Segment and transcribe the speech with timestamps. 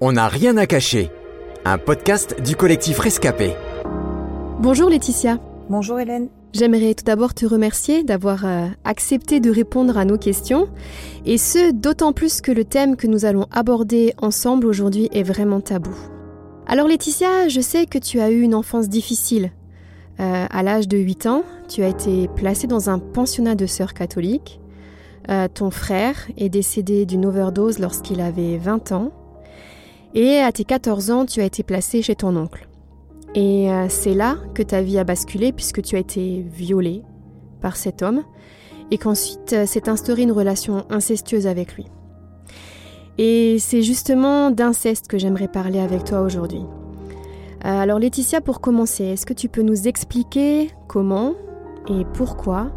[0.00, 1.08] On n'a rien à cacher.
[1.64, 3.54] Un podcast du collectif Rescapé.
[4.58, 5.38] Bonjour Laetitia.
[5.70, 6.30] Bonjour Hélène.
[6.52, 10.68] J'aimerais tout d'abord te remercier d'avoir euh, accepté de répondre à nos questions,
[11.24, 15.60] et ce d'autant plus que le thème que nous allons aborder ensemble aujourd'hui est vraiment
[15.60, 15.94] tabou.
[16.66, 19.52] Alors Laetitia, je sais que tu as eu une enfance difficile.
[20.18, 23.94] Euh, à l'âge de 8 ans, tu as été placée dans un pensionnat de sœurs
[23.94, 24.60] catholiques.
[25.30, 29.12] Euh, ton frère est décédé d'une overdose lorsqu'il avait 20 ans.
[30.14, 32.68] Et à tes 14 ans, tu as été placée chez ton oncle.
[33.34, 37.02] Et euh, c'est là que ta vie a basculé puisque tu as été violée
[37.60, 38.22] par cet homme
[38.92, 41.86] et qu'ensuite euh, s'est instaurée une relation incestueuse avec lui.
[43.18, 46.62] Et c'est justement d'inceste que j'aimerais parler avec toi aujourd'hui.
[47.64, 51.34] Euh, alors Laetitia, pour commencer, est-ce que tu peux nous expliquer comment
[51.88, 52.70] et pourquoi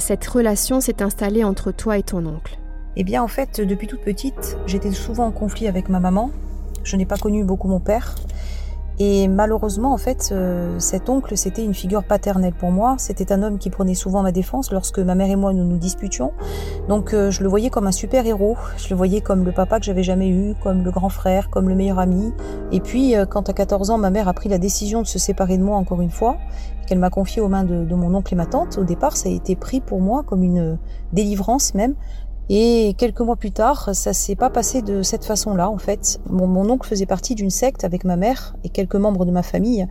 [0.00, 2.58] cette relation s'est installée entre toi et ton oncle?
[2.96, 6.32] Eh bien en fait, depuis toute petite, j'étais souvent en conflit avec ma maman.
[6.88, 8.14] Je n'ai pas connu beaucoup mon père.
[8.98, 12.96] Et malheureusement, en fait, euh, cet oncle, c'était une figure paternelle pour moi.
[12.98, 15.76] C'était un homme qui prenait souvent ma défense lorsque ma mère et moi nous nous
[15.76, 16.32] disputions.
[16.88, 18.56] Donc euh, je le voyais comme un super héros.
[18.78, 21.68] Je le voyais comme le papa que j'avais jamais eu, comme le grand frère, comme
[21.68, 22.32] le meilleur ami.
[22.72, 25.18] Et puis, euh, quand à 14 ans, ma mère a pris la décision de se
[25.18, 26.38] séparer de moi encore une fois,
[26.86, 29.32] qu'elle m'a confié aux mains de mon oncle et ma tante, au départ, ça a
[29.32, 30.78] été pris pour moi comme une
[31.12, 31.94] délivrance même,
[32.50, 36.18] et quelques mois plus tard, ça s'est pas passé de cette façon-là, en fait.
[36.30, 39.86] Mon, oncle faisait partie d'une secte avec ma mère et quelques membres de ma famille,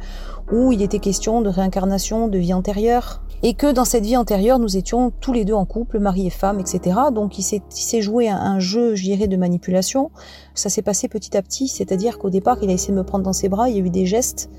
[0.51, 4.57] où il était question de réincarnation, de vie antérieure, et que dans cette vie antérieure,
[4.57, 6.97] nous étions tous les deux en couple, mari et femme, etc.
[7.13, 10.09] Donc il s'est joué un, un jeu, je dirais, de manipulation.
[10.55, 13.23] Ça s'est passé petit à petit, c'est-à-dire qu'au départ, il a essayé de me prendre
[13.23, 14.49] dans ses bras, il y a eu des gestes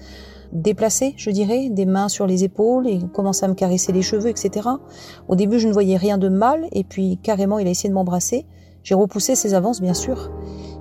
[0.52, 4.28] déplacé, je dirais, des mains sur les épaules et commençait à me caresser les cheveux,
[4.28, 4.68] etc.
[5.28, 7.94] Au début, je ne voyais rien de mal et puis carrément, il a essayé de
[7.94, 8.46] m'embrasser.
[8.82, 10.30] J'ai repoussé ses avances, bien sûr.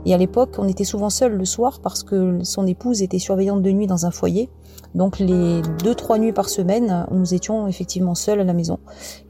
[0.05, 3.61] Et à l'époque, on était souvent seuls le soir parce que son épouse était surveillante
[3.61, 4.49] de nuit dans un foyer.
[4.95, 8.79] Donc les deux, trois nuits par semaine, nous étions effectivement seuls à la maison.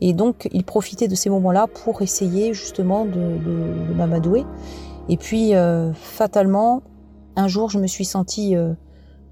[0.02, 4.46] Et donc, il profitait de ces moments-là pour essayer justement de, de, de m'amadouer.
[5.10, 6.84] Et puis, euh, fatalement,
[7.36, 8.74] un jour, je me suis sentie euh,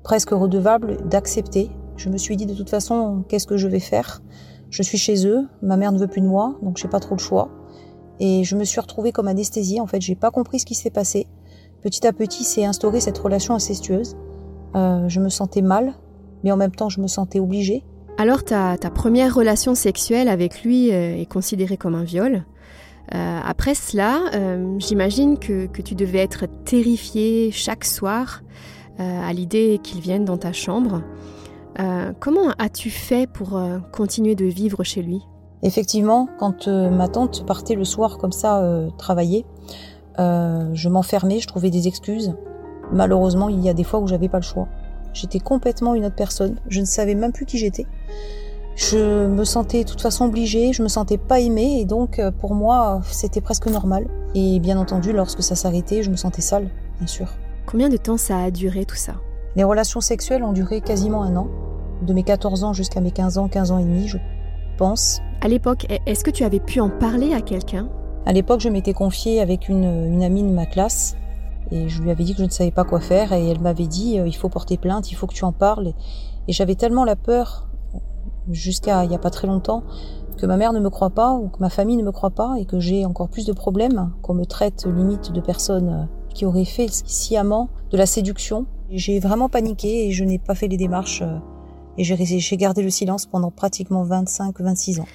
[0.06, 1.72] presque redevable d'accepter.
[1.98, 4.22] Je me suis dit de toute façon, qu'est-ce que je vais faire?
[4.70, 7.16] Je suis chez eux, ma mère ne veut plus de moi, donc j'ai pas trop
[7.16, 7.50] le choix.
[8.20, 9.82] Et je me suis retrouvée comme anesthésie.
[9.82, 11.28] En fait, j'ai pas compris ce qui s'est passé.
[11.82, 14.16] Petit à petit, s'est instaurée cette relation incestueuse.
[14.76, 15.96] Euh, je me sentais mal,
[16.44, 17.84] mais en même temps, je me sentais obligée.
[18.20, 22.46] Alors, ta, première relation sexuelle avec lui euh, est considérée comme un viol.
[23.14, 24.20] Euh, après cela,
[24.78, 28.44] j'imagine que, tu devais être terrifiée chaque soir
[29.00, 31.02] à l'idée qu'ils viennent dans ta chambre.
[31.80, 35.22] Euh, comment as-tu fait pour euh, continuer de vivre chez lui?
[35.64, 38.62] Effectivement, quand ma tante partait le soir comme ça
[39.00, 39.46] travailler,
[40.18, 42.36] je m'enfermais, je trouvais des excuses.
[42.92, 44.68] Malheureusement, il y a des fois où j'avais pas le choix.
[45.14, 46.58] J'étais complètement une autre personne.
[46.68, 47.88] Je ne savais même plus qui j'étais.
[48.76, 52.54] Je me sentais de toute façon obligée, je me sentais pas aimée et donc pour
[52.54, 54.06] moi c'était presque normal.
[54.36, 56.70] Et bien entendu, lorsque ça s'arrêtait, je me sentais sale,
[57.00, 57.28] bien sûr.
[57.68, 59.16] Combien de temps ça a duré tout ça
[59.56, 61.48] Les relations sexuelles ont duré quasiment un an,
[62.04, 64.18] de mes 14 ans jusqu'à mes 15 ans, 15 ans et demi, je
[64.78, 65.20] pense.
[65.42, 67.90] À l'époque, est-ce que tu avais pu en parler à quelqu'un?
[68.26, 71.16] À l'époque, je m'étais confiée avec une, une, amie de ma classe
[71.72, 73.88] et je lui avais dit que je ne savais pas quoi faire et elle m'avait
[73.88, 75.94] dit euh, il faut porter plainte, il faut que tu en parles.
[76.48, 77.68] Et j'avais tellement la peur,
[78.52, 79.84] jusqu'à il n'y a pas très longtemps,
[80.38, 82.56] que ma mère ne me croit pas ou que ma famille ne me croit pas
[82.60, 86.46] et que j'ai encore plus de problèmes, qu'on me traite limite de personnes euh, qui
[86.46, 88.68] aurait fait sciemment de la séduction.
[88.92, 91.40] J'ai vraiment paniqué et je n'ai pas fait les démarches euh,
[91.98, 95.08] et j'ai gardé le silence pendant pratiquement 25-26 ans.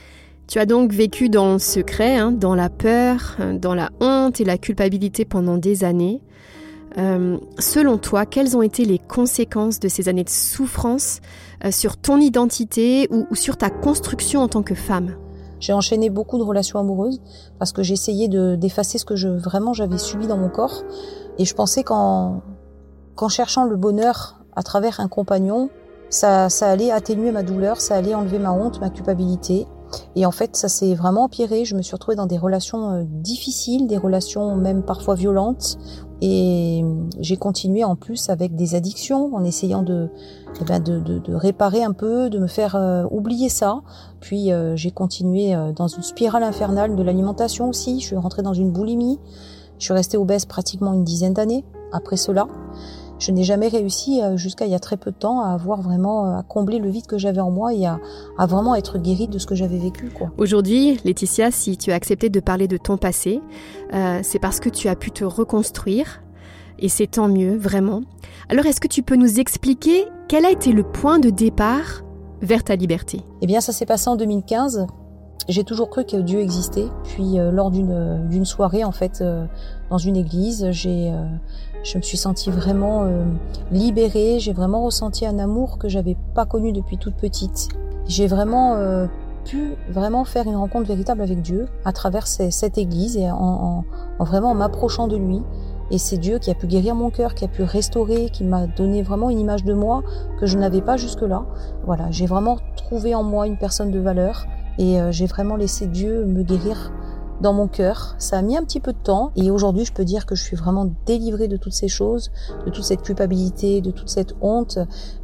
[0.48, 4.40] Tu as donc vécu dans le secret, hein, dans la peur, euh, dans la honte
[4.40, 6.20] et la culpabilité pendant des années.
[6.98, 11.20] Euh, selon toi, quelles ont été les conséquences de ces années de souffrance
[11.70, 15.14] sur ton identité ou, sur ta construction en tant que femme?
[15.60, 17.20] J'ai enchaîné beaucoup de relations amoureuses
[17.58, 20.82] parce que j'essayais d'effacer ce que je, vraiment j'avais subi dans mon corps.
[21.38, 22.42] Et je pensais qu'en
[23.14, 25.68] qu'en cherchant le bonheur à travers un compagnon,
[26.08, 29.66] ça, ça allait atténuer ma douleur, ça allait enlever ma honte, ma culpabilité.
[30.16, 31.64] Et en fait, ça s'est vraiment empiré.
[31.64, 35.78] Je me suis retrouvée dans des relations euh, difficiles, des relations même parfois violentes.
[36.22, 36.84] Et
[37.18, 40.10] j'ai continué en plus avec des addictions, en essayant de,
[40.60, 40.82] eh ben
[41.28, 43.80] réparer un peu, de me faire euh, oublier ça.
[44.20, 48.00] Puis euh, j'ai continué euh, dans une spirale infernale de l'alimentation aussi.
[48.00, 49.18] Je suis rentrée dans une boulimie.
[49.78, 52.46] Je suis restée obèse pratiquement une dizaine d'années après cela
[53.20, 55.82] je n'ai jamais réussi euh, jusqu'à il y a très peu de temps à avoir
[55.82, 58.00] vraiment euh, à combler le vide que j'avais en moi et à,
[58.38, 60.10] à, vraiment être guérie de ce que j'avais vécu.
[60.38, 63.40] Aujourd'hui, Laetitia, si tu as accepté de parler de ton passé,
[63.92, 66.22] euh, c'est parce que tu as pu te reconstruire
[66.78, 68.00] Et c'est tant mieux, vraiment.
[68.48, 72.02] Alors est-ce que tu peux nous expliquer quel a été le point de départ
[72.40, 73.20] vers ta liberté?
[73.42, 74.86] Eh bien, ça s'est passé en 2015.
[75.48, 76.86] J'ai toujours cru que Dieu existait.
[77.04, 79.44] Puis, euh, lors d'une soirée, en fait, euh,
[79.90, 81.24] dans une église, j'ai, euh,
[81.82, 83.06] je me suis sentie vraiment
[83.72, 84.38] libérée.
[84.38, 87.68] J'ai vraiment ressenti un amour que j'avais pas connu depuis toute petite.
[88.06, 88.76] J'ai vraiment
[89.44, 93.84] pu vraiment faire une rencontre véritable avec Dieu à travers cette église et en,
[94.18, 95.40] en vraiment m'approchant de lui.
[95.90, 98.66] Et c'est Dieu qui a pu guérir mon cœur, qui a pu restaurer, qui m'a
[98.66, 100.02] donné vraiment une image de moi
[100.38, 101.44] que je n'avais pas jusque-là.
[101.84, 104.46] Voilà, j'ai vraiment trouvé en moi une personne de valeur
[104.80, 106.90] et euh, j'ai vraiment laissé Dieu me guérir
[107.42, 108.16] dans mon cœur.
[108.18, 110.42] Ça a mis un petit peu de temps et aujourd'hui je peux dire que je
[110.42, 112.32] suis vraiment délivrée de toutes ces choses,
[112.64, 114.78] de toute cette culpabilité, de toute cette honte.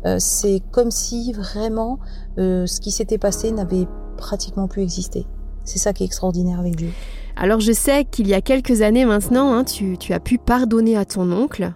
[0.05, 1.99] Euh, c'est comme si vraiment
[2.39, 3.89] euh, ce qui s'était passé n'avait
[4.19, 5.27] pratiquement plus existé.
[5.65, 6.91] C'est ça qui est extraordinaire avec Dieu.
[7.35, 11.07] Alors je sais qu'il y a quelques années maintenant, hein, tu, as pu pardonner à
[11.07, 11.73] ton oncle.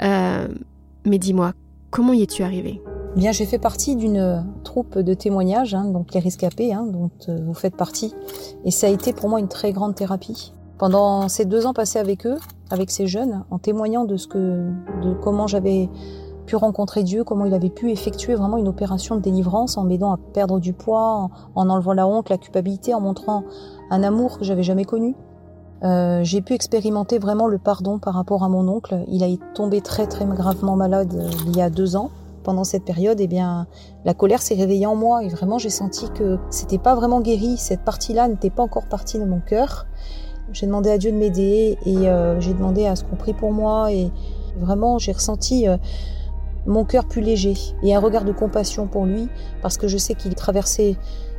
[0.00, 1.52] Mais dis-moi,
[1.90, 2.80] comment y es-tu arrivé
[3.16, 7.38] Bien, j'ai fait partie d'une troupe de témoignages, hein, donc les rescapés, hein, dont euh,
[7.44, 8.14] vous faites partie,
[8.64, 10.52] et ça a été pour moi une très grande thérapie.
[10.76, 12.36] Pendant ces deux ans passés avec eux,
[12.70, 14.70] avec ces jeunes, en témoignant de ce que,
[15.02, 15.88] de comment j'avais
[16.46, 20.12] pu rencontrer Dieu, comment il avait pu effectuer vraiment une opération de délivrance en m'aidant
[20.12, 23.42] à perdre du poids, en, enlevant la honte, la culpabilité, en montrant
[23.90, 25.16] un amour que j'avais jamais connu.
[25.82, 29.04] Euh, j'ai pu expérimenter vraiment le pardon par rapport à mon oncle.
[29.08, 32.10] Il a tombé très très gravement malade euh, il y a deux ans.
[32.48, 33.66] Pendant cette période, eh bien,
[34.06, 37.58] la colère s'est réveillée en moi et vraiment j'ai senti que c'était pas vraiment guéri.
[37.58, 39.84] Cette partie-là n'était pas encore partie de mon cœur.
[40.54, 43.52] J'ai demandé à Dieu de m'aider et euh, j'ai demandé à ce qu'on prie pour
[43.52, 44.10] moi et
[44.58, 45.66] vraiment j'ai ressenti
[46.66, 47.52] mon cœur plus léger
[47.82, 49.28] et un regard de compassion pour lui
[49.60, 50.96] parce que je sais qu'il traversait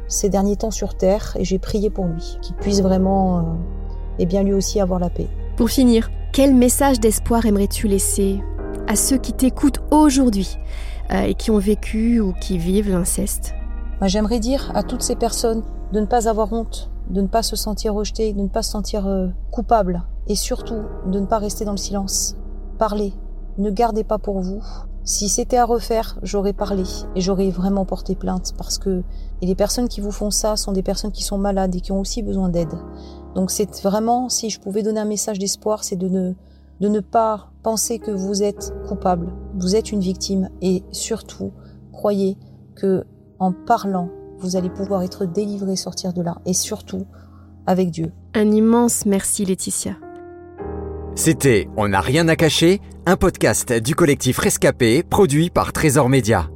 [0.07, 3.41] ces derniers temps sur terre et j'ai prié pour lui, qu'il puisse vraiment, euh,
[4.19, 5.27] eh bien lui aussi avoir la paix.
[5.57, 8.43] Pour finir, quel message d'espoir aimerais-tu laisser
[8.87, 10.55] à ceux qui t'écoutent aujourd'hui?
[10.57, 13.53] euh, et qui ont vécu ou qui vivent l'inceste
[14.01, 17.55] J'aimerais dire à toutes ces personnes de ne pas avoir honte, de ne pas se
[17.55, 21.65] sentir rejeté, de ne pas se sentir euh, coupable et surtout de ne pas rester
[21.65, 22.35] dans le silence.
[22.77, 23.13] Parlez,
[23.57, 24.61] ne gardez pas pour vous,
[25.03, 26.83] si c'était à refaire, j'aurais parlé
[27.15, 29.01] et j'aurais vraiment porté plainte parce que
[29.41, 31.91] et les personnes qui vous font ça sont des personnes qui sont malades et qui
[31.91, 32.77] ont aussi besoin d'aide.
[33.33, 36.33] Donc c'est vraiment, si je pouvais donner un message d'espoir, c'est de ne,
[36.79, 39.33] de ne pas penser que vous êtes coupable.
[39.55, 41.51] Vous êtes une victime et surtout,
[41.91, 42.37] croyez
[42.75, 43.03] que
[43.39, 44.09] en parlant,
[44.39, 47.05] vous allez pouvoir être délivré, sortir de là et surtout
[47.65, 48.11] avec Dieu.
[48.33, 49.95] Un immense merci Laetitia.
[51.15, 56.49] C'était On n'a rien à cacher, un podcast du collectif Rescapé produit par Trésor Média.